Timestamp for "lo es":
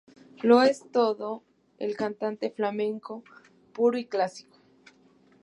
0.41-0.89